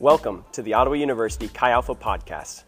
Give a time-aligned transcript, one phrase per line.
[0.00, 2.62] Welcome to the Ottawa University Chi Alpha Podcast.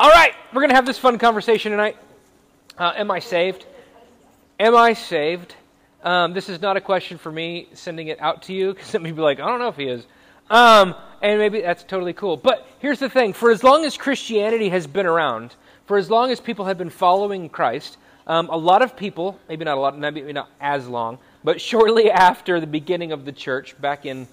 [0.00, 1.96] All right, we're going to have this fun conversation tonight.
[2.76, 3.64] Uh, am I saved?
[4.58, 5.54] Am I saved?
[6.02, 9.04] Um, this is not a question for me sending it out to you because some
[9.04, 10.04] people be like, I don't know if he is.
[10.50, 12.36] Um, and maybe that's totally cool.
[12.36, 15.54] But here's the thing for as long as Christianity has been around,
[15.86, 19.64] for as long as people have been following Christ, um, a lot of people, maybe
[19.64, 23.80] not a lot, maybe not as long, but shortly after the beginning of the church,
[23.80, 24.28] back in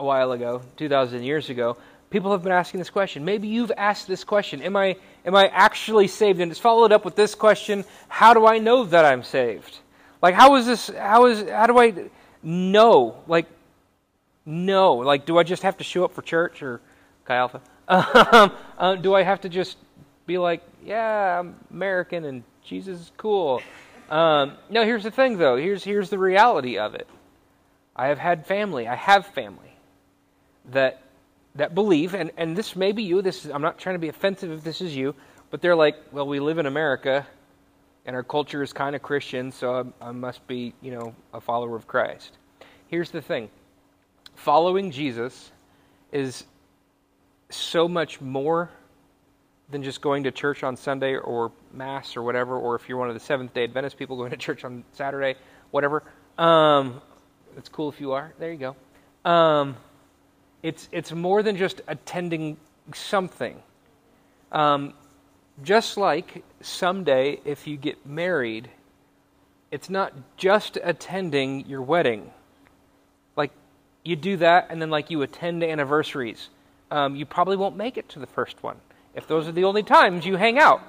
[0.00, 1.76] a while ago, 2,000 years ago,
[2.10, 3.24] people have been asking this question.
[3.24, 6.40] Maybe you've asked this question Am I, am I actually saved?
[6.40, 9.78] And it's followed up with this question How do I know that I'm saved?
[10.20, 11.94] Like, how is this, how is, how do I
[12.42, 13.16] know?
[13.26, 13.46] Like,
[14.44, 14.94] no.
[14.94, 16.80] Like, do I just have to show up for church or
[17.24, 17.60] Chi Alpha?
[17.88, 19.76] Um, uh, do I have to just
[20.24, 23.60] be like, yeah, I'm American and Jesus is cool?
[24.10, 25.56] Um, no, here's the thing, though.
[25.56, 27.08] Here's, here's the reality of it.
[27.96, 28.86] I have had family.
[28.88, 29.72] I have family
[30.70, 31.02] that
[31.54, 33.20] that believe, and, and this may be you.
[33.20, 35.14] This is, I'm not trying to be offensive if this is you,
[35.50, 37.26] but they're like, well, we live in America,
[38.06, 41.40] and our culture is kind of Christian, so I, I must be, you know, a
[41.40, 42.38] follower of Christ.
[42.88, 43.50] Here's the thing:
[44.34, 45.52] following Jesus
[46.10, 46.44] is
[47.50, 48.70] so much more
[49.72, 53.08] than just going to church on Sunday or Mass or whatever, or if you're one
[53.08, 55.34] of the Seventh day Adventist people going to church on Saturday,
[55.70, 56.04] whatever.
[56.38, 57.00] Um,
[57.56, 58.32] it's cool if you are.
[58.38, 58.58] There you
[59.24, 59.30] go.
[59.30, 59.76] Um,
[60.62, 62.58] it's, it's more than just attending
[62.94, 63.60] something.
[64.52, 64.92] Um,
[65.62, 68.68] just like someday, if you get married,
[69.70, 72.30] it's not just attending your wedding.
[73.36, 73.52] Like,
[74.04, 76.50] you do that, and then, like, you attend anniversaries.
[76.90, 78.76] Um, you probably won't make it to the first one
[79.14, 80.82] if those are the only times you hang out.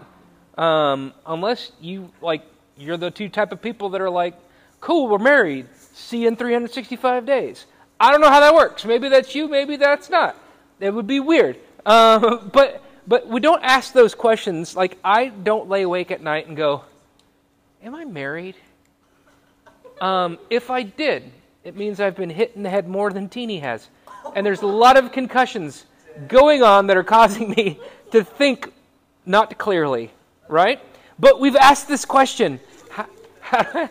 [0.57, 2.43] Um, unless you, like,
[2.77, 4.35] you're the two type of people that are like,
[4.81, 7.65] cool, we're married, see you in 365 days.
[7.99, 8.85] I don't know how that works.
[8.85, 10.37] Maybe that's you, maybe that's not.
[10.79, 11.57] It would be weird.
[11.85, 14.75] Uh, but but we don't ask those questions.
[14.75, 16.83] Like I don't lay awake at night and go,
[17.83, 18.55] "Am I married?"
[20.01, 21.31] Um, if I did,
[21.63, 23.87] it means I've been hit in the head more than Teeny has,
[24.35, 25.85] and there's a lot of concussions
[26.27, 27.79] going on that are causing me
[28.13, 28.71] to think
[29.25, 30.11] not clearly.
[30.47, 30.79] Right?
[31.19, 32.59] But we've asked this question:
[32.89, 33.07] How,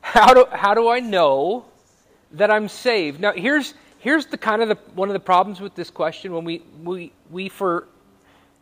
[0.00, 1.64] how, do how do I know
[2.32, 3.20] that I'm saved.
[3.20, 6.44] Now, here's here's the kind of the, one of the problems with this question when
[6.44, 7.88] we we we for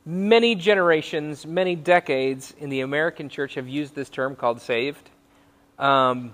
[0.04, 5.10] many generations, many decades in the American church have used this term called saved.
[5.78, 6.32] Um,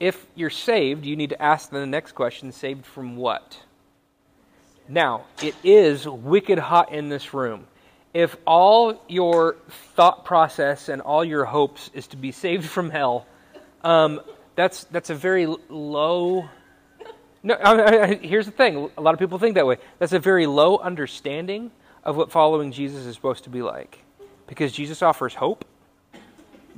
[0.00, 3.58] if you're saved, you need to ask the next question: saved from what?
[4.92, 7.66] Now, it is wicked hot in this room.
[8.12, 9.56] If all your
[9.94, 13.26] thought process and all your hopes is to be saved from hell,
[13.82, 14.20] um,
[14.54, 16.46] that's that's a very low.
[17.42, 18.90] No, I, I, here's the thing.
[18.98, 19.78] A lot of people think that way.
[19.98, 21.70] That's a very low understanding
[22.04, 23.98] of what following Jesus is supposed to be like,
[24.46, 25.64] because Jesus offers hope.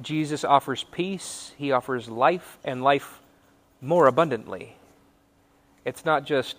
[0.02, 1.50] Jesus offers peace.
[1.58, 3.20] He offers life and life
[3.80, 4.76] more abundantly.
[5.84, 6.54] It's not just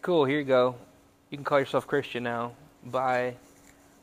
[0.00, 0.26] cool.
[0.26, 0.76] Here you go.
[1.32, 2.52] You can call yourself Christian now.
[2.84, 3.34] Bye.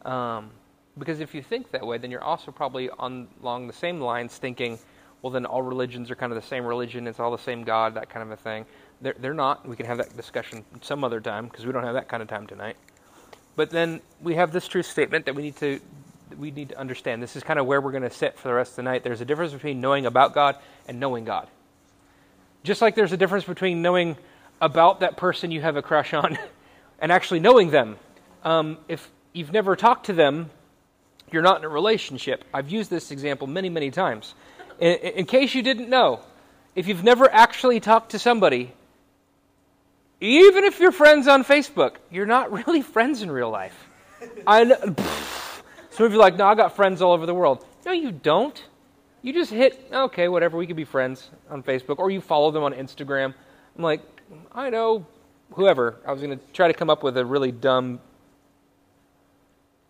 [0.03, 0.49] Um,
[0.97, 4.37] because if you think that way, then you're also probably on along the same lines
[4.37, 4.79] thinking
[5.21, 7.95] well, then all religions are kind of the same religion, it's all the same God,
[7.95, 8.65] that kind of a thing.
[9.01, 9.67] They're, they're not.
[9.67, 12.29] We can have that discussion some other time because we don't have that kind of
[12.29, 12.77] time tonight.
[13.55, 15.79] But then we have this truth statement that we need to
[16.37, 17.21] we need to understand.
[17.21, 19.03] This is kind of where we're going to sit for the rest of the night.
[19.03, 20.55] There's a difference between knowing about God
[20.87, 21.47] and knowing God.
[22.63, 24.15] Just like there's a difference between knowing
[24.61, 26.37] about that person you have a crush on
[27.01, 27.97] and actually knowing them.
[28.43, 30.49] Um, if you've never talked to them,
[31.31, 32.43] you're not in a relationship.
[32.53, 34.33] I've used this example many, many times.
[34.79, 36.21] In, in case you didn't know,
[36.75, 38.71] if you've never actually talked to somebody,
[40.21, 43.87] even if you're friends on Facebook, you're not really friends in real life.
[44.45, 44.77] I know,
[45.91, 47.65] some of you are like, no, I got friends all over the world.
[47.85, 48.61] No, you don't.
[49.21, 52.63] You just hit, okay, whatever, we could be friends on Facebook, or you follow them
[52.63, 53.33] on Instagram.
[53.75, 54.01] I'm like,
[54.53, 55.05] I know
[55.51, 55.97] whoever.
[56.05, 57.99] I was going to try to come up with a really dumb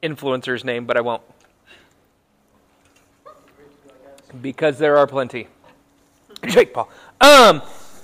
[0.02, 1.22] influencer's name, but I won't.
[4.42, 5.48] Because there are plenty.
[6.48, 6.90] Jake Paul.
[7.20, 7.62] Um,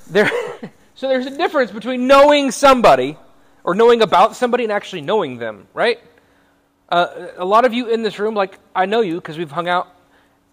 [0.10, 0.30] there,
[0.96, 3.18] so there's a difference between knowing somebody
[3.64, 6.00] or knowing about somebody and actually knowing them, right?
[6.90, 9.68] Uh, a lot of you in this room, like I know you because we've hung
[9.68, 9.88] out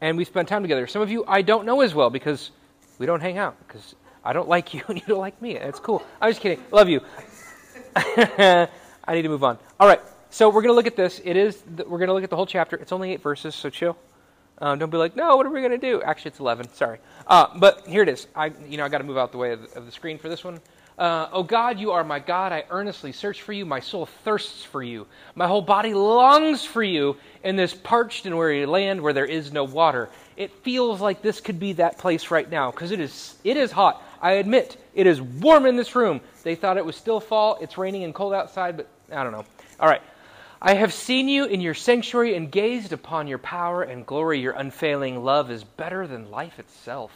[0.00, 0.87] and we spent time together.
[0.87, 2.50] Some of you I don't know as well because
[2.99, 5.56] we don't hang out because I don't like you and you don't like me.
[5.56, 6.02] It's cool.
[6.20, 6.62] I'm just kidding.
[6.70, 7.00] Love you.
[7.96, 8.69] I
[9.10, 9.58] need to move on.
[9.78, 10.00] All right.
[10.30, 11.20] So we're going to look at this.
[11.24, 12.76] It is we're going to look at the whole chapter.
[12.76, 13.98] It's only eight verses, so chill.
[14.58, 16.00] Um, don't be like, no, what are we going to do?
[16.02, 16.72] Actually, it's 11.
[16.74, 16.98] Sorry.
[17.26, 18.28] Uh, but here it is.
[18.34, 20.19] I, you know, I got to move out the way of the, of the screen
[20.19, 20.60] for this one.
[20.98, 22.52] Uh, oh God, you are my God.
[22.52, 23.66] I earnestly search for you.
[23.66, 25.06] My soul thirsts for you.
[25.34, 29.52] My whole body longs for you in this parched and weary land where there is
[29.52, 30.10] no water.
[30.36, 33.72] It feels like this could be that place right now because it is, it is
[33.72, 34.02] hot.
[34.22, 36.20] I admit, it is warm in this room.
[36.44, 37.58] They thought it was still fall.
[37.60, 39.44] It's raining and cold outside, but I don't know.
[39.80, 40.02] All right.
[40.64, 44.38] I have seen you in your sanctuary and gazed upon your power and glory.
[44.38, 47.10] Your unfailing love is better than life itself.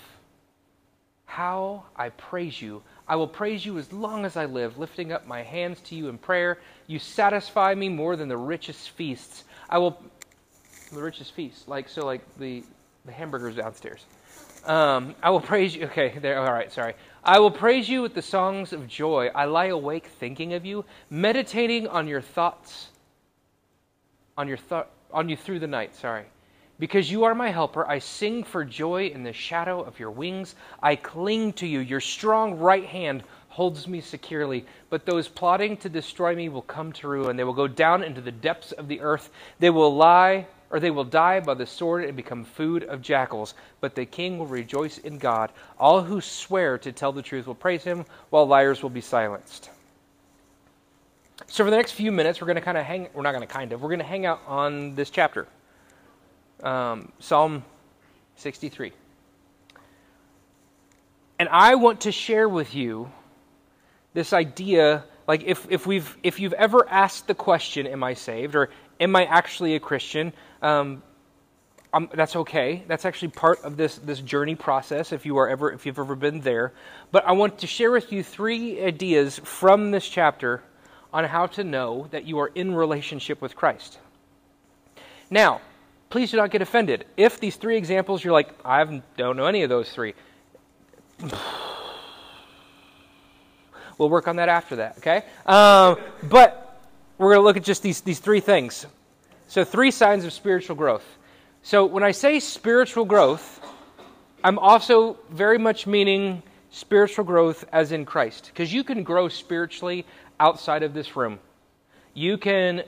[1.26, 2.82] How I praise you.
[3.06, 6.08] I will praise you as long as I live, lifting up my hands to you
[6.08, 6.58] in prayer.
[6.88, 9.44] You satisfy me more than the richest feasts.
[9.70, 10.02] I will,
[10.92, 12.64] the richest feast, like, so like the,
[13.04, 14.04] the hamburgers downstairs.
[14.66, 15.86] Um, I will praise you.
[15.86, 16.40] Okay, there.
[16.40, 16.94] All right, sorry.
[17.22, 19.30] I will praise you with the songs of joy.
[19.34, 22.88] I lie awake thinking of you, meditating on your thoughts
[24.36, 26.24] on, your th- on you through the night, sorry.
[26.78, 30.56] Because you are my helper, I sing for joy in the shadow of your wings.
[30.82, 31.80] I cling to you.
[31.80, 34.66] Your strong right hand holds me securely.
[34.90, 37.36] But those plotting to destroy me will come to ruin.
[37.36, 39.30] They will go down into the depths of the earth.
[39.58, 43.54] They will lie, or they will die by the sword and become food of jackals.
[43.80, 45.50] But the king will rejoice in God.
[45.78, 49.70] All who swear to tell the truth will praise him, while liars will be silenced.
[51.46, 53.08] So for the next few minutes, we're going to kind of hang.
[53.14, 53.80] We're not going to kind of.
[53.80, 55.46] We're going to hang out on this chapter,
[56.62, 57.64] um, Psalm
[58.34, 58.92] 63.
[61.38, 63.10] And I want to share with you
[64.12, 65.04] this idea.
[65.26, 68.68] Like if if we've if you've ever asked the question, "Am I saved?" or
[69.00, 71.02] "Am I actually a Christian?" Um,
[72.12, 72.84] that's okay.
[72.86, 75.12] That's actually part of this this journey process.
[75.12, 76.72] If you are ever if you've ever been there,
[77.10, 80.62] but I want to share with you three ideas from this chapter
[81.12, 83.98] on how to know that you are in relationship with Christ.
[85.30, 85.60] Now,
[86.10, 87.06] please do not get offended.
[87.16, 90.14] If these three examples you're like, I don't know any of those three,
[93.98, 95.24] we'll work on that after that, okay?
[95.46, 96.80] Um, but
[97.18, 98.86] we're going to look at just these, these three things.
[99.48, 101.04] So, three signs of spiritual growth.
[101.62, 103.60] So, when I say spiritual growth,
[104.42, 108.50] I'm also very much meaning spiritual growth as in Christ.
[108.52, 110.04] Because you can grow spiritually
[110.40, 111.38] outside of this room.
[112.12, 112.82] You can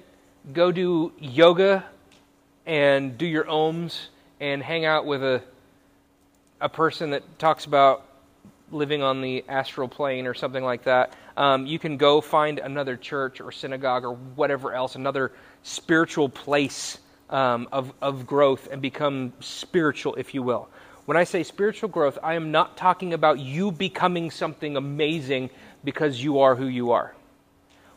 [0.52, 1.84] go do yoga
[2.66, 4.08] and do your ohms
[4.40, 5.42] and hang out with a
[6.60, 8.04] a person that talks about
[8.70, 11.14] living on the astral plane or something like that.
[11.36, 15.32] Um, you can go find another church or synagogue or whatever else, another
[15.62, 16.98] spiritual place
[17.30, 20.68] um, of, of growth and become spiritual, if you will.
[21.04, 25.50] When I say spiritual growth, I am not talking about you becoming something amazing
[25.82, 27.14] because you are who you are.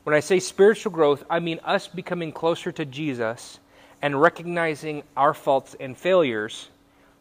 [0.03, 3.59] When I say spiritual growth, I mean us becoming closer to Jesus
[4.01, 6.69] and recognizing our faults and failures,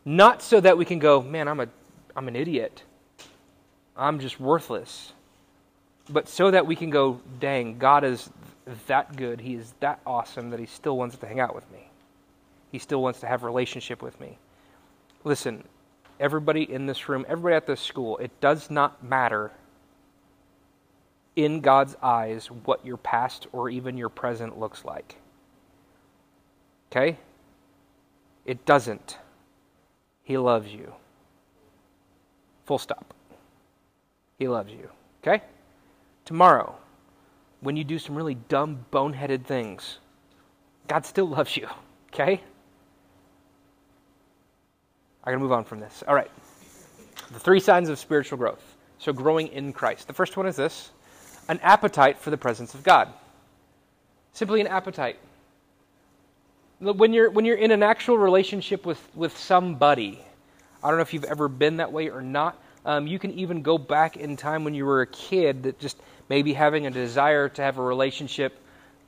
[0.04, 1.68] not so that we can go, man, I'm, a,
[2.16, 2.82] I'm an idiot.
[3.96, 5.12] I'm just worthless.
[6.08, 8.30] But so that we can go, dang, God is
[8.86, 9.40] that good.
[9.40, 11.90] He is that awesome that He still wants to hang out with me.
[12.70, 14.38] He still wants to have a relationship with me.
[15.24, 15.64] Listen,
[16.18, 19.50] everybody in this room, everybody at this school, it does not matter
[21.36, 25.16] in God's eyes what your past or even your present looks like.
[26.90, 27.16] Okay?
[28.44, 29.18] It doesn't.
[30.22, 30.92] He loves you.
[32.66, 33.14] Full stop.
[34.38, 34.90] He loves you.
[35.22, 35.42] Okay?
[36.24, 36.76] Tomorrow,
[37.60, 39.98] when you do some really dumb, boneheaded things,
[40.88, 41.68] God still loves you.
[42.12, 42.40] Okay?
[45.22, 46.02] I gotta move on from this.
[46.08, 46.30] All right.
[47.32, 48.76] The three signs of spiritual growth.
[48.98, 50.06] So, growing in Christ.
[50.08, 50.90] The first one is this
[51.48, 53.08] an appetite for the presence of God.
[54.32, 55.18] Simply an appetite.
[56.78, 60.20] When you're, when you're in an actual relationship with, with somebody,
[60.82, 62.58] I don't know if you've ever been that way or not.
[62.86, 65.98] Um, you can even go back in time when you were a kid that just
[66.30, 68.56] maybe having a desire to have a relationship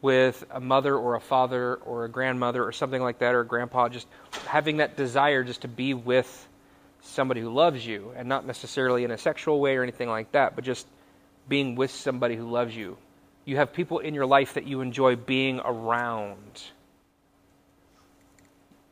[0.03, 3.47] with a mother or a father or a grandmother or something like that or a
[3.47, 4.09] grandpa, just
[4.47, 6.49] having that desire just to be with
[7.01, 10.57] somebody who loves you and not necessarily in a sexual way or anything like that,
[10.57, 10.85] but just
[11.49, 12.97] being with somebody who loves you.
[13.45, 16.63] You have people in your life that you enjoy being around.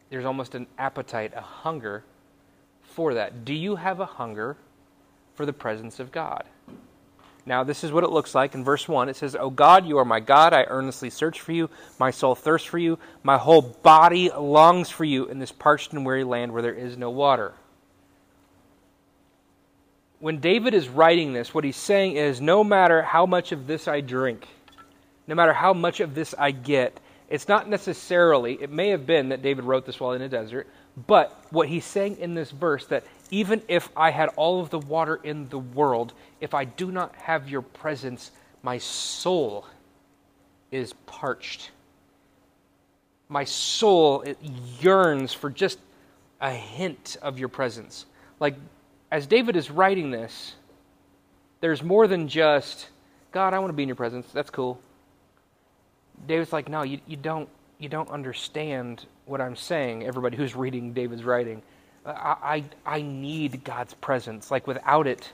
[0.09, 2.05] There's almost an appetite, a hunger
[2.83, 3.45] for that.
[3.45, 4.57] Do you have a hunger
[5.35, 6.45] for the presence of God?
[7.47, 9.09] Now, this is what it looks like in verse 1.
[9.09, 10.53] It says, O God, you are my God.
[10.53, 11.71] I earnestly search for you.
[11.99, 12.99] My soul thirsts for you.
[13.23, 16.97] My whole body longs for you in this parched and weary land where there is
[16.97, 17.55] no water
[20.21, 23.89] when David is writing this, what he's saying is no matter how much of this
[23.89, 24.47] I drink,
[25.27, 29.29] no matter how much of this I get, It's not necessarily, it may have been
[29.29, 30.67] that David wrote this while in a desert,
[31.07, 34.81] but what he's saying in this verse that even if I had all of the
[34.81, 38.31] water in the world, if I do not have your presence,
[38.63, 39.67] my soul
[40.71, 41.71] is parched.
[43.29, 44.25] My soul
[44.81, 45.79] yearns for just
[46.41, 48.07] a hint of your presence.
[48.39, 48.57] Like
[49.11, 50.55] as David is writing this,
[51.61, 52.89] there's more than just,
[53.33, 54.27] God, I want to be in your presence.
[54.33, 54.81] That's cool.
[56.27, 60.93] David's like, no, you, you don't you don't understand what I'm saying, everybody who's reading
[60.93, 61.63] David's writing.
[62.05, 64.51] I, I, I need God's presence.
[64.51, 65.33] Like without it,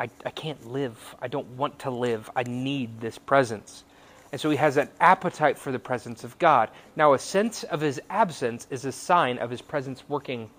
[0.00, 1.14] I, I can't live.
[1.20, 2.30] I don't want to live.
[2.34, 3.84] I need this presence.
[4.32, 6.68] And so he has an appetite for the presence of God.
[6.96, 10.50] Now, a sense of his absence is a sign of his presence working,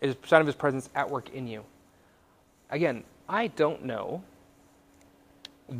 [0.00, 1.62] is a sign of his presence at work in you.
[2.70, 4.22] Again, I don't know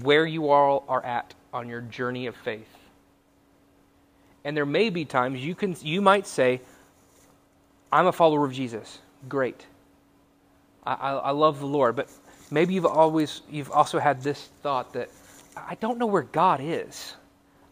[0.02, 2.68] where you all are at on your journey of faith.
[4.44, 6.60] And there may be times you can you might say,
[7.92, 8.98] I'm a follower of Jesus.
[9.28, 9.66] Great.
[10.84, 11.96] I, I, love the Lord.
[11.96, 12.08] But
[12.50, 15.10] maybe you've always you've also had this thought that
[15.56, 17.14] I don't know where God is.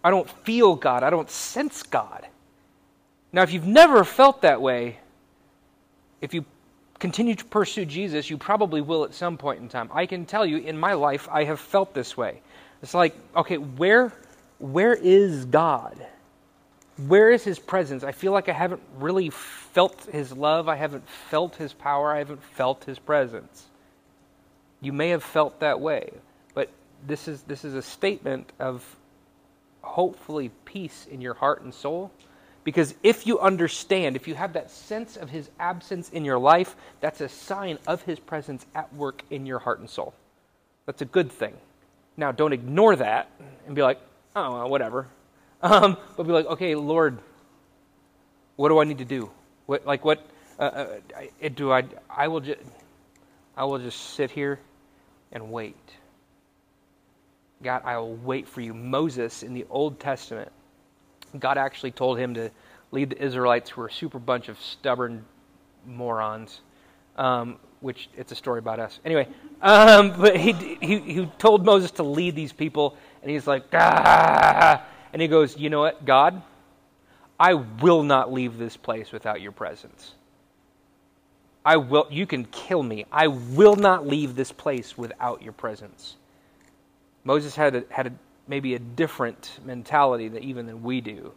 [0.04, 1.02] I don't feel God.
[1.02, 2.26] I don't sense God.
[3.32, 4.98] Now, if you've never felt that way,
[6.20, 6.44] if you
[6.98, 9.88] continue to pursue Jesus, you probably will at some point in time.
[9.92, 12.40] I can tell you in my life, I have felt this way.
[12.82, 14.12] It's like, okay, where,
[14.58, 15.96] where is God?
[17.06, 18.02] Where is his presence?
[18.02, 19.30] I feel like I haven't really
[19.78, 20.68] felt his love.
[20.68, 22.12] I haven't felt his power.
[22.12, 23.64] I haven't felt his presence.
[24.80, 26.10] You may have felt that way,
[26.52, 26.68] but
[27.06, 28.84] this is, this is a statement of
[29.82, 32.10] hopefully peace in your heart and soul.
[32.64, 36.74] Because if you understand, if you have that sense of his absence in your life,
[36.98, 40.12] that's a sign of his presence at work in your heart and soul.
[40.86, 41.54] That's a good thing.
[42.16, 43.30] Now, don't ignore that
[43.68, 44.00] and be like,
[44.34, 45.06] oh, well, whatever.
[45.60, 47.18] Um, but be like, okay, Lord,
[48.56, 49.30] what do I need to do?
[49.68, 50.26] What, like, what
[50.58, 51.84] uh, uh, do I?
[52.08, 52.58] I will just,
[53.54, 54.58] I will just sit here
[55.30, 55.76] and wait.
[57.62, 58.72] God, I will wait for you.
[58.72, 60.50] Moses in the Old Testament,
[61.38, 62.50] God actually told him to
[62.92, 65.26] lead the Israelites, who were a super bunch of stubborn
[65.84, 66.62] morons.
[67.16, 69.00] Um, which it's a story about us.
[69.04, 69.28] Anyway,
[69.60, 74.82] um, but he, he, he told Moses to lead these people, and he's like, ah,
[75.12, 76.42] and he goes, You know what, God?
[77.38, 80.14] I will not leave this place without your presence.
[81.64, 83.04] I will, you can kill me.
[83.12, 86.16] I will not leave this place without your presence.
[87.24, 88.12] Moses had, a, had a,
[88.46, 91.32] maybe a different mentality that even than we do.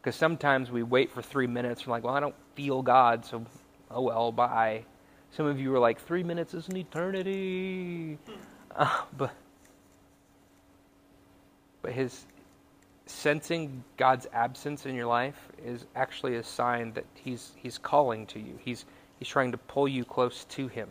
[0.00, 3.44] Because sometimes we wait for three minutes and like, well, I don't feel God, so
[3.90, 4.84] oh well, bye.
[5.30, 8.18] Some of you are like, three minutes is an eternity.
[8.74, 9.34] Uh, but,
[11.82, 12.26] but his,
[13.06, 18.40] sensing God's absence in your life is actually a sign that he's, he's calling to
[18.40, 18.58] you.
[18.60, 18.84] He's,
[19.18, 20.88] he's trying to pull you close to him.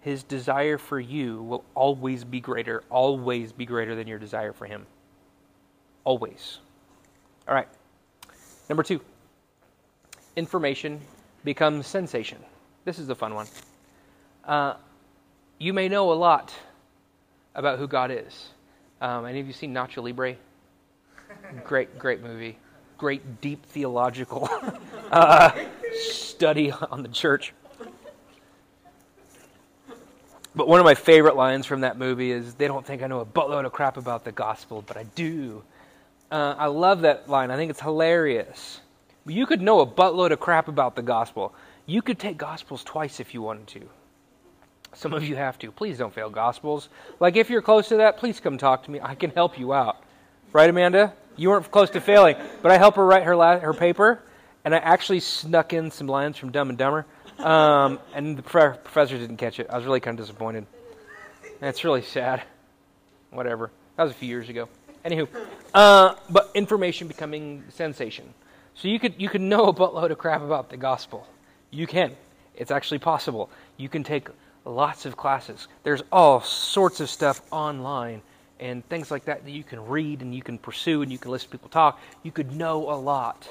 [0.00, 4.66] His desire for you will always be greater, always be greater than your desire for
[4.66, 4.86] him.
[6.04, 6.58] Always.
[7.46, 7.68] All right.
[8.68, 9.00] Number two
[10.34, 11.00] information
[11.44, 12.38] becomes sensation.
[12.84, 13.46] This is the fun one.
[14.44, 14.74] Uh,
[15.58, 16.52] you may know a lot
[17.54, 18.48] about who God is.
[19.00, 20.36] Um, any of you seen Nacho Libre?
[21.64, 22.58] Great, great movie.
[22.98, 24.48] Great, deep theological
[25.12, 25.50] uh,
[26.00, 27.52] study on the church.
[30.54, 33.20] But one of my favorite lines from that movie is they don't think I know
[33.20, 35.62] a buttload of crap about the gospel, but I do.
[36.30, 37.50] Uh, I love that line.
[37.50, 38.80] I think it's hilarious.
[39.26, 41.54] You could know a buttload of crap about the gospel.
[41.86, 43.88] You could take gospels twice if you wanted to.
[44.94, 45.70] Some of you have to.
[45.72, 46.90] Please don't fail gospels.
[47.18, 49.00] Like if you're close to that, please come talk to me.
[49.00, 50.02] I can help you out.
[50.52, 51.14] Right, Amanda?
[51.36, 54.22] You weren't close to failing, but I helped her write her la- her paper,
[54.64, 57.06] and I actually snuck in some lines from Dumb and Dumber,
[57.38, 59.66] um, and the prof- professor didn't catch it.
[59.70, 60.66] I was really kind of disappointed.
[61.60, 62.42] That's really sad.
[63.30, 63.70] Whatever.
[63.96, 64.68] That was a few years ago.
[65.04, 65.26] Anywho,
[65.74, 68.34] uh, but information becoming sensation.
[68.74, 71.26] So you could you could know a buttload of crap about the gospel.
[71.70, 72.14] You can.
[72.54, 73.50] It's actually possible.
[73.76, 74.28] You can take
[74.64, 75.66] lots of classes.
[75.82, 78.22] There's all sorts of stuff online
[78.62, 81.32] and things like that that you can read and you can pursue and you can
[81.32, 82.00] listen to people talk.
[82.22, 83.48] You could know a lot.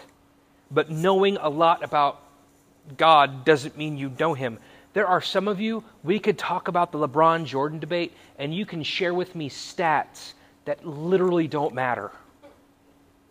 [0.71, 2.21] But knowing a lot about
[2.97, 4.57] God doesn't mean you know Him.
[4.93, 8.65] There are some of you, we could talk about the LeBron Jordan debate, and you
[8.65, 12.11] can share with me stats that literally don't matter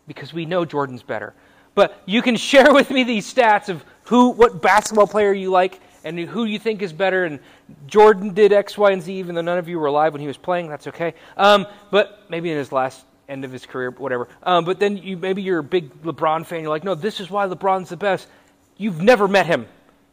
[0.06, 1.32] because we know Jordan's better.
[1.74, 5.80] But you can share with me these stats of who, what basketball player you like,
[6.04, 7.24] and who you think is better.
[7.24, 7.40] And
[7.86, 10.26] Jordan did X, Y, and Z, even though none of you were alive when he
[10.26, 10.68] was playing.
[10.68, 11.14] That's okay.
[11.36, 14.28] Um, but maybe in his last end of his career, whatever.
[14.42, 16.62] Um, but then you maybe you're a big LeBron fan.
[16.62, 18.28] You're like, no, this is why LeBron's the best.
[18.76, 19.66] You've never met him.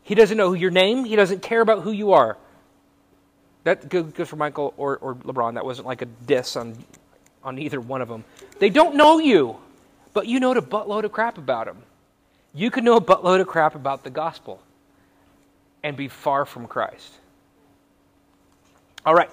[0.03, 1.05] He doesn't know your name.
[1.05, 2.37] He doesn't care about who you are.
[3.63, 5.55] That goes for Michael or, or LeBron.
[5.55, 6.77] That wasn't like a diss on
[7.43, 8.23] on either one of them.
[8.59, 9.57] They don't know you,
[10.13, 11.83] but you know a buttload of crap about them.
[12.53, 14.61] You could know a buttload of crap about the gospel
[15.87, 17.13] and be far from Christ.
[19.05, 19.29] All right.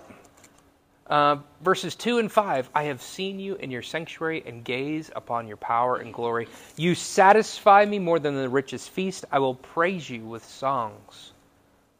[1.08, 5.48] Uh, verses 2 and 5 I have seen you in your sanctuary and gaze upon
[5.48, 6.46] your power and glory.
[6.76, 9.24] You satisfy me more than the richest feast.
[9.32, 11.32] I will praise you with songs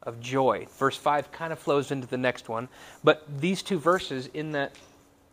[0.04, 0.68] of joy.
[0.78, 2.68] Verse 5 kind of flows into the next one,
[3.02, 4.76] but these two verses in that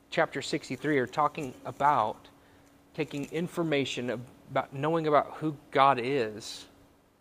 [0.10, 2.28] chapter 63 are talking about
[2.96, 6.66] taking information about knowing about who God is,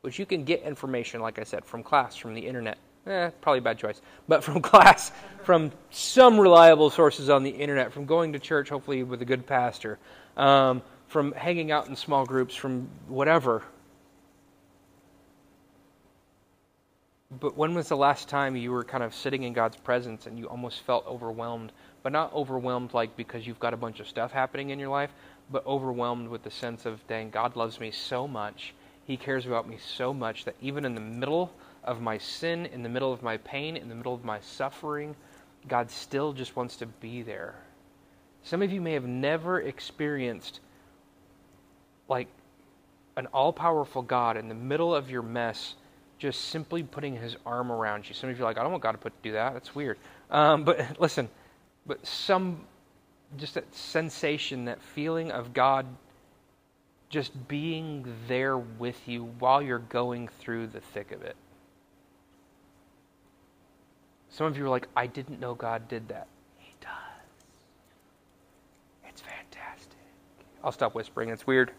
[0.02, 2.78] which you can get information, like I said, from class, from the internet.
[3.06, 4.00] Eh, probably a bad choice.
[4.28, 5.12] But from class,
[5.44, 9.46] from some reliable sources on the internet, from going to church, hopefully with a good
[9.46, 9.98] pastor,
[10.36, 13.62] um, from hanging out in small groups, from whatever.
[17.38, 20.38] But when was the last time you were kind of sitting in God's presence and
[20.38, 21.72] you almost felt overwhelmed?
[22.02, 25.10] But not overwhelmed like because you've got a bunch of stuff happening in your life,
[25.50, 28.74] but overwhelmed with the sense of, dang, God loves me so much.
[29.06, 31.52] He cares about me so much that even in the middle
[31.82, 35.16] of my sin, in the middle of my pain, in the middle of my suffering,
[35.68, 37.54] God still just wants to be there.
[38.42, 40.60] Some of you may have never experienced
[42.08, 42.28] like
[43.16, 45.74] an all powerful God in the middle of your mess
[46.18, 48.14] just simply putting his arm around you.
[48.14, 49.54] Some of you are like, I don't want God to put, do that.
[49.54, 49.98] That's weird.
[50.30, 51.28] Um, but listen,
[51.86, 52.60] but some,
[53.38, 55.86] just that sensation, that feeling of God
[57.10, 61.36] just being there with you while you're going through the thick of it.
[64.30, 66.28] Some of you are like, I didn't know God did that.
[66.56, 66.90] He does.
[69.08, 69.98] It's fantastic.
[70.62, 71.30] I'll stop whispering.
[71.30, 71.72] It's weird.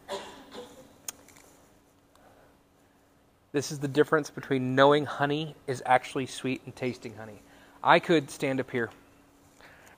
[3.53, 7.41] This is the difference between knowing honey is actually sweet and tasting honey.
[7.81, 8.89] I could stand up here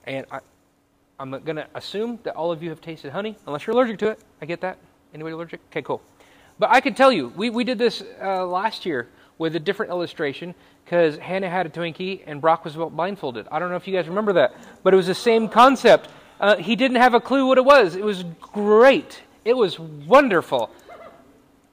[0.06, 0.40] and I,
[1.18, 4.10] I'm going to assume that all of you have tasted honey, unless you're allergic to
[4.10, 4.20] it.
[4.40, 4.78] I get that.
[5.14, 5.60] Anybody allergic?
[5.70, 6.02] Okay, cool.
[6.58, 9.90] But I can tell you, we, we did this uh, last year with a different
[9.90, 13.46] illustration because Hannah had a Twinkie and Brock was blindfolded.
[13.52, 16.08] I don't know if you guys remember that, but it was the same concept.
[16.40, 17.94] Uh, he didn't have a clue what it was.
[17.94, 19.22] It was great.
[19.44, 20.68] It was wonderful.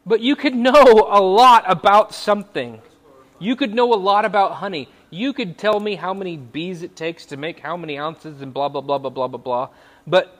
[0.06, 2.80] But you could know a lot about something.
[3.40, 4.88] You could know a lot about honey.
[5.10, 8.54] You could tell me how many bees it takes to make how many ounces and
[8.54, 9.70] blah, blah, blah, blah, blah, blah, blah.
[10.06, 10.38] But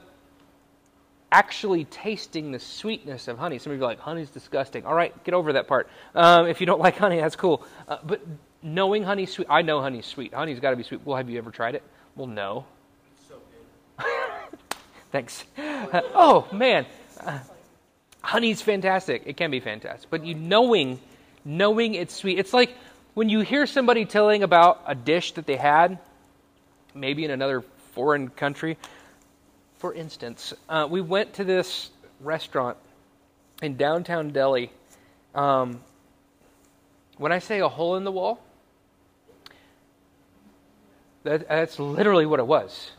[1.32, 4.84] actually tasting the sweetness of honey, some of you are like, honey's disgusting.
[4.84, 5.88] All right, get over that part.
[6.14, 7.66] Um, if you don't like honey, that's cool.
[7.88, 8.20] Uh, but
[8.62, 10.34] knowing honey's sweet, I know honey's sweet.
[10.34, 11.00] Honey's got to be sweet.
[11.04, 11.82] Well, have you ever tried it?
[12.14, 12.66] Well, no.
[13.28, 13.34] So
[15.10, 15.44] Thanks.
[15.58, 16.86] Uh, oh, man.
[17.18, 17.38] Uh,
[18.20, 19.22] honey's fantastic.
[19.24, 20.10] It can be fantastic.
[20.10, 21.00] But you knowing,
[21.44, 22.38] knowing it's sweet.
[22.38, 22.76] It's like
[23.14, 25.98] when you hear somebody telling about a dish that they had,
[26.94, 27.62] maybe in another
[27.94, 28.76] foreign country.
[29.82, 31.90] For instance, uh, we went to this
[32.20, 32.76] restaurant
[33.62, 34.70] in downtown Delhi.
[35.34, 35.80] Um,
[37.16, 38.40] when I say a hole in the wall,
[41.24, 42.92] that, that's literally what it was.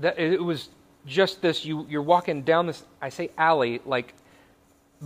[0.00, 0.70] That it was
[1.06, 1.64] just this.
[1.64, 2.82] You you're walking down this.
[3.00, 4.12] I say alley like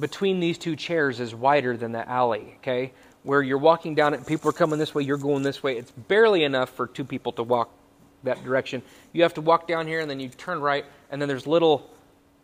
[0.01, 2.55] between these two chairs is wider than the alley.
[2.61, 5.77] Okay, where you're walking down it, people are coming this way, you're going this way.
[5.77, 7.71] It's barely enough for two people to walk
[8.25, 8.83] that direction.
[9.13, 11.89] You have to walk down here, and then you turn right, and then there's little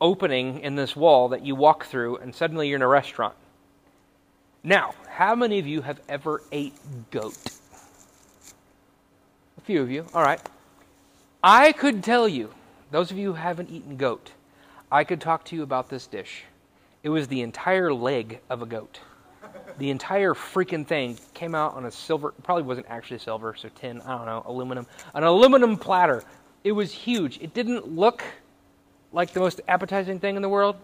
[0.00, 3.34] opening in this wall that you walk through, and suddenly you're in a restaurant.
[4.62, 6.74] Now, how many of you have ever ate
[7.10, 7.36] goat?
[9.58, 10.06] A few of you.
[10.14, 10.40] All right.
[11.42, 12.52] I could tell you,
[12.90, 14.32] those of you who haven't eaten goat,
[14.92, 16.44] I could talk to you about this dish.
[17.02, 19.00] It was the entire leg of a goat.
[19.78, 24.00] The entire freaking thing came out on a silver, probably wasn't actually silver, so tin,
[24.02, 24.86] I don't know, aluminum.
[25.14, 26.22] An aluminum platter.
[26.64, 27.38] It was huge.
[27.40, 28.22] It didn't look
[29.12, 30.76] like the most appetizing thing in the world,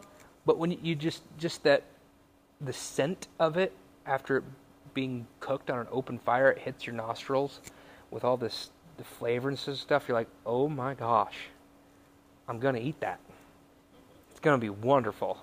[0.47, 1.83] but when you just, just that
[2.61, 3.73] the scent of it
[4.07, 4.45] after it
[4.95, 7.61] being cooked on an open fire, it hits your nostrils
[8.11, 10.09] with all this the flavors and stuff.
[10.09, 11.37] You're like, oh my gosh,
[12.49, 13.21] I'm gonna eat that.
[14.31, 15.39] It's gonna be wonderful.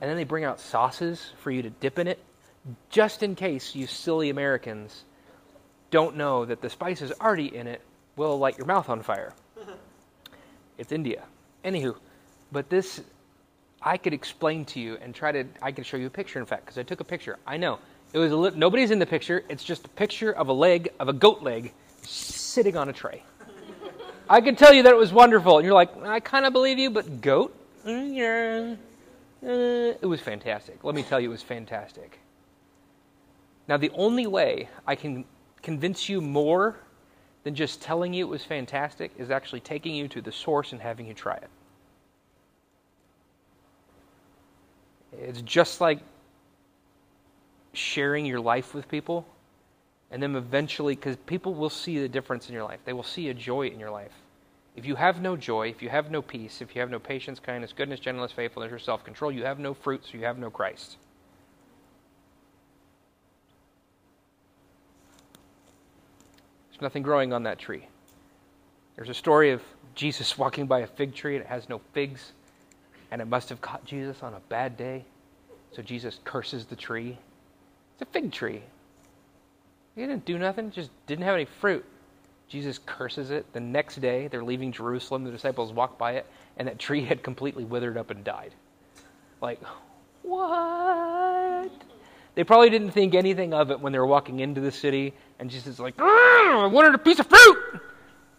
[0.00, 2.22] And then they bring out sauces for you to dip in it,
[2.90, 5.04] just in case you silly Americans
[5.90, 7.80] don't know that the spices already in it
[8.16, 9.32] will light your mouth on fire.
[10.78, 11.24] it's India.
[11.64, 11.96] Anywho,
[12.52, 13.00] but this
[13.82, 15.44] I could explain to you and try to.
[15.62, 17.38] I could show you a picture, in fact, because I took a picture.
[17.46, 17.78] I know
[18.12, 19.44] it was a li- nobody's in the picture.
[19.48, 23.22] It's just a picture of a leg of a goat leg sitting on a tray.
[24.28, 25.58] I could tell you that it was wonderful.
[25.58, 27.54] And you're like, I kind of believe you, but goat?
[27.84, 28.76] Mm, yeah.
[29.48, 30.82] Uh, it was fantastic.
[30.82, 32.18] Let me tell you, it was fantastic.
[33.68, 35.24] Now, the only way I can
[35.62, 36.76] convince you more
[37.42, 40.80] than just telling you it was fantastic is actually taking you to the source and
[40.80, 41.50] having you try it.
[45.12, 46.00] It's just like
[47.72, 49.26] sharing your life with people,
[50.10, 53.28] and then eventually, because people will see the difference in your life, they will see
[53.28, 54.12] a joy in your life.
[54.76, 57.40] If you have no joy, if you have no peace, if you have no patience,
[57.40, 60.50] kindness, goodness, gentleness, faithfulness, or self control, you have no fruit, so you have no
[60.50, 60.98] Christ.
[66.76, 67.86] There's nothing growing on that tree.
[68.96, 69.62] There's a story of
[69.94, 72.32] Jesus walking by a fig tree and it has no figs,
[73.10, 75.06] and it must have caught Jesus on a bad day.
[75.72, 77.16] So Jesus curses the tree.
[77.94, 78.60] It's a fig tree.
[79.94, 81.82] He didn't do nothing, just didn't have any fruit.
[82.46, 83.50] Jesus curses it.
[83.54, 85.24] The next day, they're leaving Jerusalem.
[85.24, 86.26] The disciples walk by it,
[86.58, 88.52] and that tree had completely withered up and died.
[89.40, 89.62] Like,
[90.20, 91.72] what?
[92.36, 95.50] They probably didn't think anything of it when they were walking into the city, and
[95.50, 97.80] Jesus is like, I wanted a piece of fruit!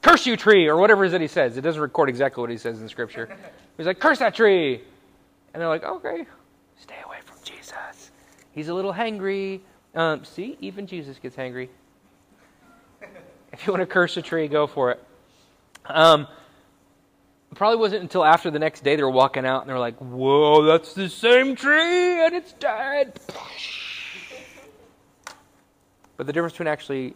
[0.04, 1.58] Curse you, tree, or whatever it is that he says.
[1.58, 3.28] It doesn't record exactly what he says in Scripture.
[3.76, 4.76] He's like, curse that tree!
[5.54, 6.28] And they're like, okay,
[6.80, 8.12] stay away from Jesus.
[8.52, 9.62] He's a little hangry.
[9.96, 11.70] Um, see, even Jesus gets hangry.
[13.52, 15.04] If you want to curse a tree, go for it.
[15.88, 16.28] Um,
[17.56, 20.64] probably wasn't until after the next day they were walking out and they're like, whoa,
[20.66, 23.20] that's the same tree and it's dead.
[26.18, 27.16] But the difference between actually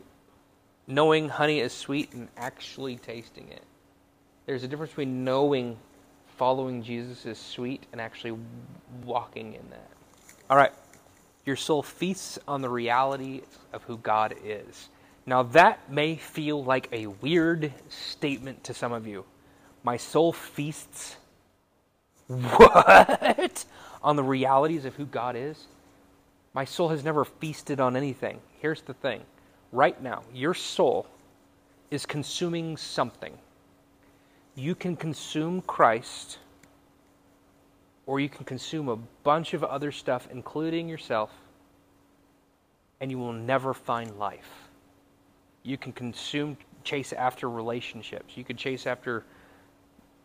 [0.87, 3.63] knowing honey is sweet and actually tasting it.
[4.45, 5.77] There's a difference between knowing
[6.37, 8.37] following Jesus is sweet and actually
[9.03, 9.89] walking in that.
[10.49, 10.73] All right.
[11.45, 13.41] Your soul feasts on the reality
[13.73, 14.89] of who God is.
[15.25, 19.25] Now, that may feel like a weird statement to some of you.
[19.83, 21.17] My soul feasts.
[22.27, 23.65] What?
[24.03, 25.67] on the realities of who God is?
[26.53, 28.39] My soul has never feasted on anything.
[28.59, 29.21] Here's the thing
[29.71, 31.07] right now, your soul
[31.89, 33.37] is consuming something.
[34.55, 36.39] You can consume Christ,
[38.05, 41.31] or you can consume a bunch of other stuff, including yourself,
[42.99, 44.69] and you will never find life.
[45.63, 48.35] You can consume, chase after relationships.
[48.35, 49.23] You could chase after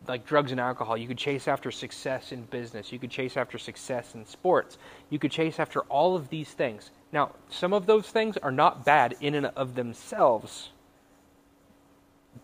[0.05, 0.97] like drugs and alcohol.
[0.97, 2.91] You could chase after success in business.
[2.91, 4.77] You could chase after success in sports.
[5.09, 6.91] You could chase after all of these things.
[7.11, 10.69] Now, some of those things are not bad in and of themselves.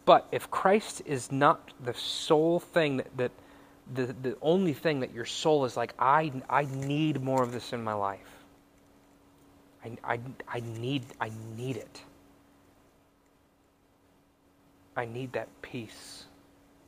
[0.05, 3.31] But if Christ is not the sole thing that, that
[3.93, 7.73] the, the only thing that your soul is like, I, I need more of this
[7.73, 8.19] in my life.
[9.83, 12.01] I, I, I, need, I need it.
[14.95, 16.25] I need that peace.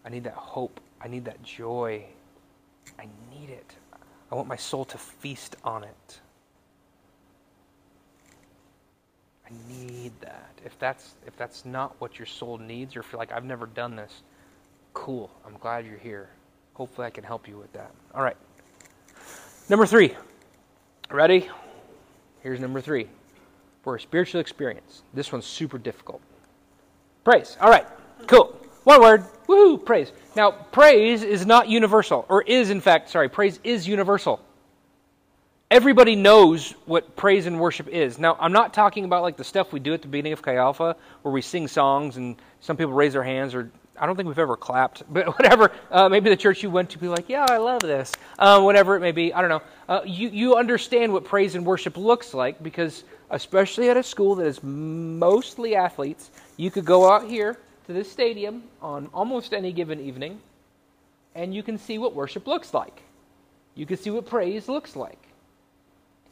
[0.06, 0.80] I need that hope.
[1.02, 2.06] I need that joy.
[3.00, 3.74] I need it.
[4.32, 6.20] I want my soul to feast on it.
[9.48, 10.52] I need that.
[10.64, 13.96] If that's if that's not what your soul needs or feel like I've never done
[13.96, 14.22] this,
[14.94, 15.30] cool.
[15.46, 16.30] I'm glad you're here.
[16.74, 17.92] Hopefully I can help you with that.
[18.14, 18.38] All right.
[19.70, 20.16] Number 3.
[21.10, 21.50] Ready?
[22.42, 23.08] Here's number 3.
[23.84, 25.04] For a spiritual experience.
[25.14, 26.22] This one's super difficult.
[27.24, 27.58] Praise.
[27.62, 27.86] All right.
[28.28, 28.60] Cool.
[28.86, 29.26] One word.
[29.48, 29.84] Woohoo.
[29.84, 30.12] Praise.
[30.36, 34.40] Now, praise is not universal, or is, in fact, sorry, praise is universal.
[35.72, 38.20] Everybody knows what praise and worship is.
[38.20, 40.56] Now, I'm not talking about like the stuff we do at the beginning of Chi
[40.58, 44.28] Alpha, where we sing songs and some people raise their hands, or I don't think
[44.28, 45.72] we've ever clapped, but whatever.
[45.90, 48.12] Uh, maybe the church you went to be like, yeah, I love this.
[48.38, 49.34] Uh, whatever it may be.
[49.34, 49.62] I don't know.
[49.90, 54.36] Uh, you, you understand what praise and worship looks like because, especially at a school
[54.36, 59.72] that is mostly athletes, you could go out here to this stadium on almost any
[59.72, 60.40] given evening,
[61.36, 63.02] and you can see what worship looks like.
[63.76, 65.20] You can see what praise looks like.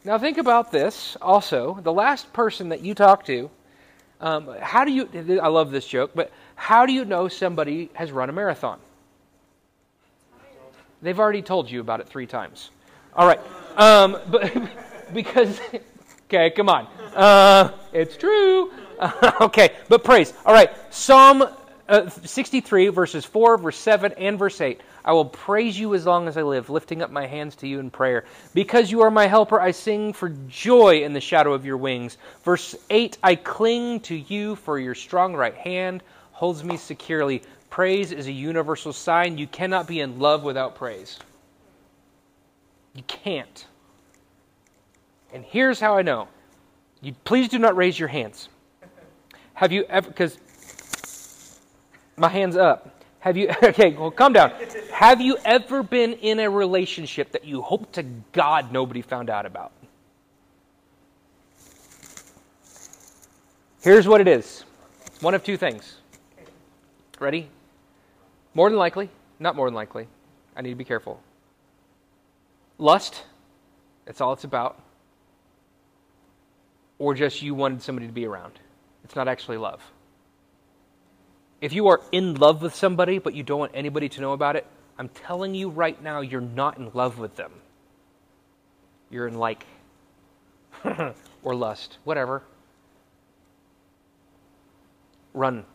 [0.05, 1.79] Now, think about this also.
[1.81, 3.49] The last person that you talk to,
[4.19, 5.09] um, how do you,
[5.41, 8.79] I love this joke, but how do you know somebody has run a marathon?
[11.01, 12.71] They've already told you about it three times.
[13.15, 13.39] All right.
[13.75, 14.53] Um, but
[15.13, 15.59] because,
[16.25, 16.87] okay, come on.
[17.13, 18.71] Uh, it's true.
[19.41, 20.33] okay, but praise.
[20.45, 21.43] All right, Psalm
[21.87, 24.81] uh, 63, verses 4, verse 7, and verse 8.
[25.05, 27.79] I will praise you as long as I live, lifting up my hands to you
[27.79, 28.23] in prayer.
[28.53, 32.17] Because you are my helper, I sing for joy in the shadow of your wings.
[32.43, 37.41] Verse 8 I cling to you, for your strong right hand holds me securely.
[37.69, 39.37] Praise is a universal sign.
[39.37, 41.19] You cannot be in love without praise.
[42.95, 43.65] You can't.
[45.33, 46.27] And here's how I know.
[47.01, 48.47] You, please do not raise your hands.
[49.53, 50.37] Have you ever, because
[52.17, 53.03] My hand's up.
[53.19, 54.51] Have you, okay, well, calm down.
[54.91, 59.45] Have you ever been in a relationship that you hope to God nobody found out
[59.45, 59.71] about?
[63.81, 64.63] Here's what it is
[65.19, 65.97] one of two things.
[67.19, 67.49] Ready?
[68.53, 70.07] More than likely, not more than likely.
[70.55, 71.21] I need to be careful.
[72.77, 73.23] Lust,
[74.05, 74.81] that's all it's about.
[76.99, 78.59] Or just you wanted somebody to be around.
[79.03, 79.81] It's not actually love.
[81.61, 84.55] If you are in love with somebody but you don't want anybody to know about
[84.55, 84.65] it,
[84.97, 87.51] I'm telling you right now, you're not in love with them.
[89.09, 89.65] You're in like
[91.43, 92.43] or lust, whatever.
[95.33, 95.65] Run.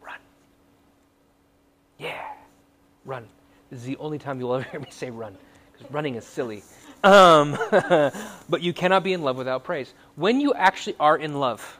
[0.00, 0.18] Run.
[1.98, 2.22] Yeah.
[3.04, 3.26] Run.
[3.70, 5.36] This is the only time you'll ever hear me say run,
[5.72, 6.62] because running is silly.
[7.04, 9.92] Um, but you cannot be in love without praise.
[10.14, 11.78] When you actually are in love,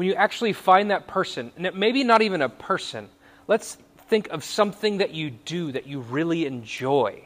[0.00, 3.06] when you actually find that person, and it maybe not even a person,
[3.48, 3.76] let's
[4.08, 7.20] think of something that you do that you really enjoy.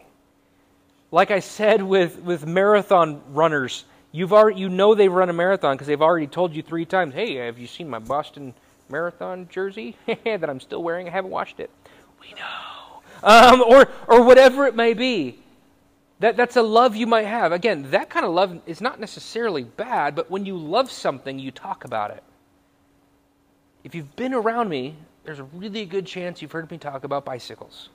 [1.13, 5.77] Like I said with, with marathon runners, you've already, you know they've run a marathon
[5.77, 8.53] because they've already told you three times, hey, have you seen my Boston
[8.89, 11.07] Marathon jersey that I'm still wearing?
[11.07, 11.71] I haven't washed it.
[12.21, 13.03] We know.
[13.23, 15.39] Um, or, or whatever it may be.
[16.19, 17.53] That, that's a love you might have.
[17.53, 21.53] Again, that kind of love is not necessarily bad, but when you love something, you
[21.53, 22.25] talk about it.
[23.85, 27.25] If you've been around me, there's a really good chance you've heard me talk about
[27.25, 27.91] bicycles.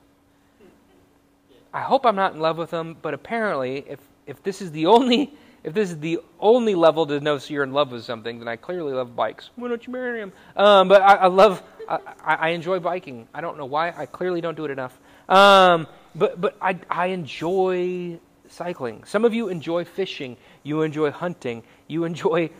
[1.72, 4.86] I hope I'm not in love with them, but apparently, if, if this is the
[4.86, 8.38] only if this is the only level to know so you're in love with something,
[8.38, 9.50] then I clearly love bikes.
[9.56, 10.32] Why don't you marry him?
[10.56, 13.28] Um, but I, I love, I, I, enjoy biking.
[13.34, 13.90] I don't know why.
[13.90, 14.98] I clearly don't do it enough.
[15.28, 19.04] Um, but but I, I enjoy cycling.
[19.04, 20.36] Some of you enjoy fishing.
[20.62, 21.62] You enjoy hunting.
[21.88, 22.50] You enjoy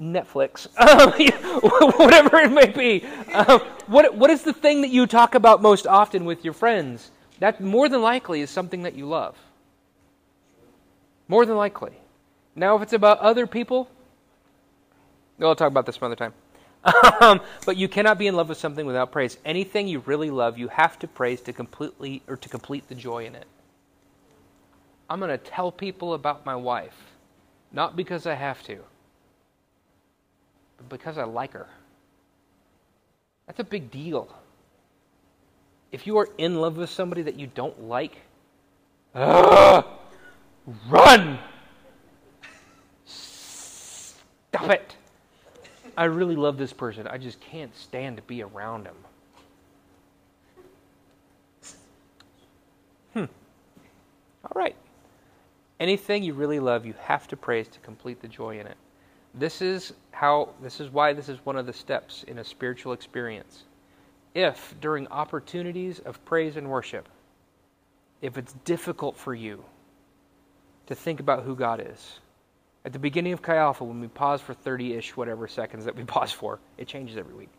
[0.00, 0.66] Netflix.
[0.78, 1.12] Um,
[1.98, 3.04] whatever it may be.
[3.32, 7.10] Um, what what is the thing that you talk about most often with your friends?
[7.40, 9.36] That more than likely is something that you love.
[11.28, 11.92] More than likely.
[12.56, 13.88] Now, if it's about other people,
[15.38, 16.34] we'll talk about this some other time.
[17.20, 19.36] Um, but you cannot be in love with something without praise.
[19.44, 23.26] Anything you really love, you have to praise to completely or to complete the joy
[23.26, 23.46] in it.
[25.10, 26.96] I'm going to tell people about my wife,
[27.72, 28.78] not because I have to,
[30.78, 31.66] but because I like her.
[33.46, 34.34] That's a big deal.
[35.90, 38.16] If you are in love with somebody that you don't like,
[39.14, 39.82] uh,
[40.88, 41.38] run!
[43.04, 44.96] Stop it.
[45.96, 47.08] I really love this person.
[47.08, 48.96] I just can't stand to be around him.
[53.14, 53.24] Hmm.
[54.44, 54.76] All right.
[55.80, 58.76] Anything you really love, you have to praise to complete the joy in it.
[59.38, 62.92] This is how this is why this is one of the steps in a spiritual
[62.92, 63.64] experience.
[64.34, 67.08] If during opportunities of praise and worship,
[68.20, 69.64] if it's difficult for you
[70.86, 72.18] to think about who God is,
[72.84, 75.94] at the beginning of Chi Alpha, when we pause for 30 ish, whatever seconds that
[75.94, 77.50] we pause for, it changes every week.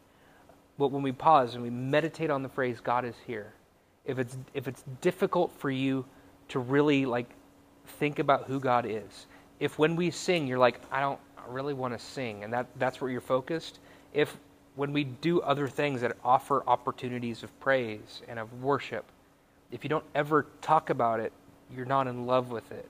[0.77, 3.53] But when we pause and we meditate on the phrase, God is here,
[4.05, 6.05] if it's, if it's difficult for you
[6.49, 7.29] to really like
[7.99, 9.27] think about who God is,
[9.59, 13.01] if when we sing, you're like, I don't really want to sing, and that, that's
[13.01, 13.79] where you're focused,
[14.13, 14.38] if
[14.75, 19.05] when we do other things that offer opportunities of praise and of worship,
[19.71, 21.33] if you don't ever talk about it,
[21.75, 22.89] you're not in love with it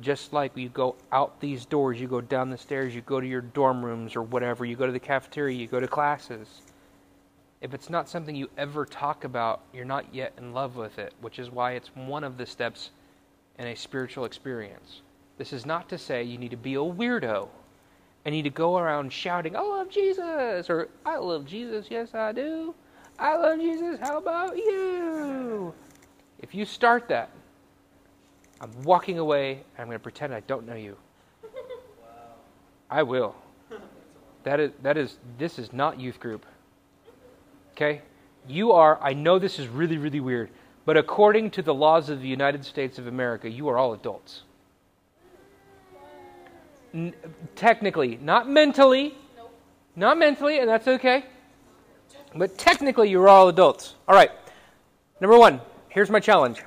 [0.00, 3.26] just like you go out these doors, you go down the stairs, you go to
[3.26, 6.62] your dorm rooms or whatever, you go to the cafeteria, you go to classes.
[7.60, 11.14] If it's not something you ever talk about, you're not yet in love with it,
[11.20, 12.90] which is why it's one of the steps
[13.58, 15.02] in a spiritual experience.
[15.38, 17.48] This is not to say you need to be a weirdo
[18.24, 22.32] and need to go around shouting, I love Jesus, or I love Jesus, yes I
[22.32, 22.74] do.
[23.18, 25.74] I love Jesus, how about you?
[26.38, 27.30] If you start that,
[28.60, 30.96] I'm walking away and I'm going to pretend I don't know you.
[31.42, 32.08] Wow.
[32.90, 33.34] I will.
[34.44, 36.46] That is, that is, this is not youth group.
[37.72, 38.02] Okay?
[38.48, 40.50] You are, I know this is really, really weird,
[40.84, 44.42] but according to the laws of the United States of America, you are all adults.
[47.54, 49.54] Technically, not mentally, nope.
[49.96, 51.24] not mentally, and that's okay.
[52.34, 53.94] But technically, you're all adults.
[54.08, 54.30] All right.
[55.20, 56.62] Number one, here's my challenge.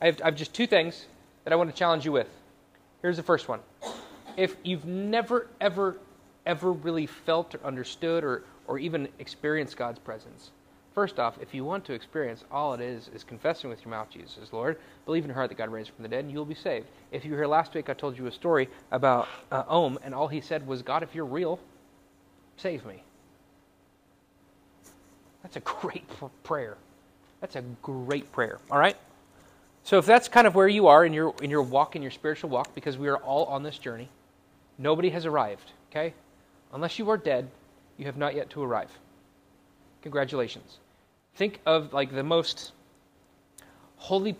[0.00, 1.06] I have, I have just two things
[1.44, 2.28] that I want to challenge you with.
[3.02, 3.60] Here's the first one.
[4.36, 5.98] If you've never, ever,
[6.44, 10.50] ever really felt or understood or, or even experienced God's presence,
[10.96, 14.08] first off, if you want to experience, all it is is confessing with your mouth
[14.08, 16.54] Jesus Lord, believe in your heart that God raised from the dead, and you'll be
[16.54, 16.86] saved.
[17.12, 20.26] If you were here last week, I told you a story about uh, and all
[20.26, 21.60] he said was, God, if you're real,
[22.56, 23.02] save me.
[25.42, 26.06] That's a great
[26.42, 26.78] prayer.
[27.42, 28.58] That's a great prayer.
[28.70, 28.96] All right?
[29.84, 32.10] So if that's kind of where you are in your in your walk in your
[32.10, 34.08] spiritual walk because we are all on this journey,
[34.78, 36.14] nobody has arrived, okay?
[36.72, 37.50] Unless you are dead,
[37.98, 38.90] you have not yet to arrive.
[40.00, 40.78] Congratulations.
[41.36, 42.72] Think of like the most
[43.96, 44.36] holy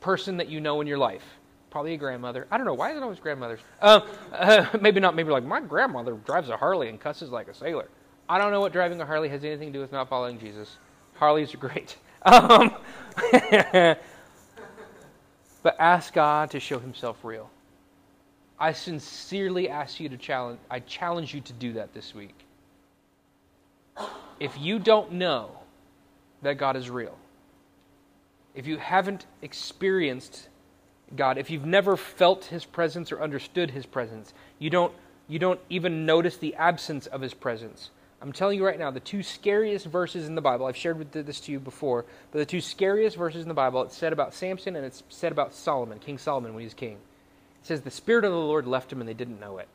[0.00, 1.24] person that you know in your life.
[1.70, 2.46] Probably a grandmother.
[2.50, 2.74] I don't know.
[2.74, 3.60] Why is it always grandmothers?
[3.80, 4.00] Uh,
[4.32, 5.16] uh, maybe not.
[5.16, 7.88] Maybe like my grandmother drives a Harley and cusses like a sailor.
[8.28, 10.76] I don't know what driving a Harley has anything to do with not following Jesus.
[11.14, 11.96] Harleys are great.
[12.24, 12.76] Um,
[15.64, 17.50] but ask God to show Himself real.
[18.60, 20.60] I sincerely ask you to challenge.
[20.70, 22.44] I challenge you to do that this week.
[24.38, 25.61] If you don't know
[26.42, 27.16] that God is real,
[28.54, 30.48] if you haven't experienced
[31.14, 34.92] God, if you've never felt His presence or understood His presence, you don't
[35.28, 37.90] you don't even notice the absence of His presence
[38.22, 41.40] I'm telling you right now, the two scariest verses in the Bible, I've shared this
[41.40, 44.76] to you before, but the two scariest verses in the Bible, it's said about Samson
[44.76, 46.92] and it's said about Solomon, King Solomon when he was king.
[46.92, 49.66] It says, The Spirit of the Lord left him and they didn't know it.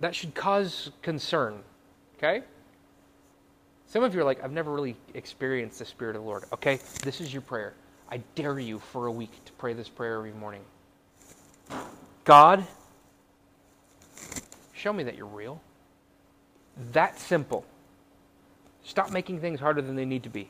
[0.00, 1.60] That should cause concern,
[2.18, 2.42] okay?
[3.88, 6.44] Some of you are like, I've never really experienced the Spirit of the Lord.
[6.52, 7.74] Okay, this is your prayer.
[8.10, 10.62] I dare you for a week to pray this prayer every morning.
[12.24, 12.64] God,
[14.72, 15.60] show me that you're real.
[16.92, 17.64] That simple.
[18.84, 20.48] Stop making things harder than they need to be.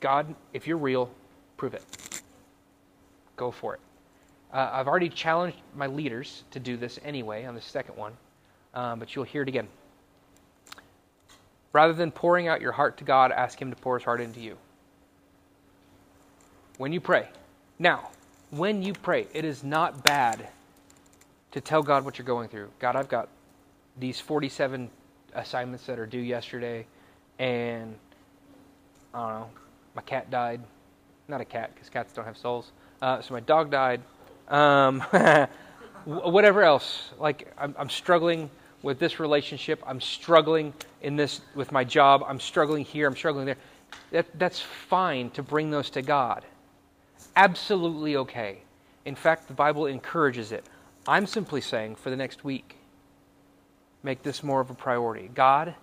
[0.00, 1.10] God, if you're real,
[1.56, 1.82] prove it.
[3.36, 3.80] Go for it.
[4.52, 8.12] Uh, I've already challenged my leaders to do this anyway on the second one,
[8.74, 9.68] um, but you'll hear it again.
[11.72, 14.40] Rather than pouring out your heart to God, ask Him to pour His heart into
[14.40, 14.56] you.
[16.78, 17.28] When you pray.
[17.78, 18.10] Now,
[18.50, 20.48] when you pray, it is not bad
[21.52, 22.70] to tell God what you're going through.
[22.78, 23.28] God, I've got
[23.98, 24.90] these 47
[25.34, 26.86] assignments that are due yesterday,
[27.38, 27.94] and
[29.14, 29.50] I don't know,
[29.94, 30.60] my cat died.
[31.28, 32.72] Not a cat, because cats don't have souls.
[33.00, 34.02] Uh, so my dog died.
[34.48, 35.00] Um,
[36.04, 37.10] whatever else.
[37.18, 38.50] Like, I'm, I'm struggling
[38.82, 39.82] with this relationship.
[39.86, 42.24] I'm struggling in this with my job.
[42.26, 43.06] I'm struggling here.
[43.06, 43.56] I'm struggling there.
[44.12, 46.44] That, that's fine to bring those to God.
[47.36, 48.62] Absolutely okay.
[49.04, 50.64] In fact, the Bible encourages it.
[51.06, 52.76] I'm simply saying for the next week,
[54.02, 55.30] make this more of a priority.
[55.34, 55.74] God,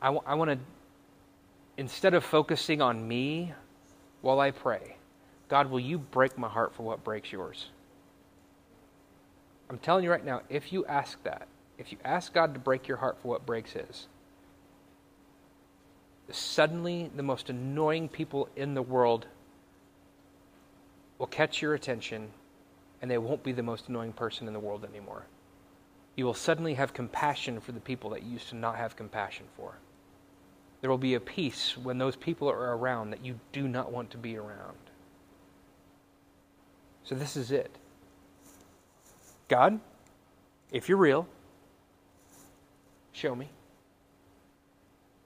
[0.00, 0.58] I, w- I want to,
[1.76, 3.52] instead of focusing on me
[4.20, 4.96] while I pray,
[5.48, 7.68] God, will you break my heart for what breaks yours?
[9.70, 12.88] I'm telling you right now, if you ask that, if you ask God to break
[12.88, 14.06] your heart for what breaks His,
[16.30, 19.26] suddenly the most annoying people in the world
[21.18, 22.28] will catch your attention
[23.00, 25.24] and they won't be the most annoying person in the world anymore
[26.18, 29.46] you will suddenly have compassion for the people that you used to not have compassion
[29.56, 29.76] for.
[30.80, 34.10] There will be a peace when those people are around that you do not want
[34.10, 34.76] to be around.
[37.04, 37.70] So, this is it.
[39.46, 39.78] God,
[40.72, 41.28] if you're real,
[43.18, 43.48] show me.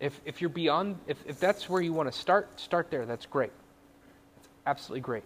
[0.00, 3.06] If, if you're beyond, if, if that's where you want to start, start there.
[3.06, 3.52] That's great.
[4.36, 5.22] That's absolutely great.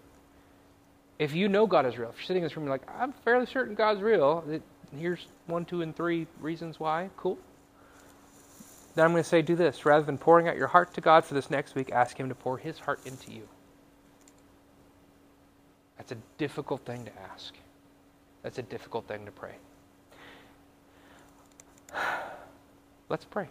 [1.18, 3.12] If you know God is real, if you're sitting in this room, you're like, I'm
[3.12, 4.44] fairly certain God's real,
[4.94, 7.08] here's one, two, and three reasons why.
[7.16, 7.38] Cool.
[8.94, 9.84] Then I'm going to say, do this.
[9.84, 12.34] Rather than pouring out your heart to God for this next week, ask Him to
[12.34, 13.48] pour His heart into you.
[15.96, 17.54] That's a difficult thing to ask.
[18.42, 19.56] That's a difficult thing to pray.
[23.08, 23.48] Let's pray.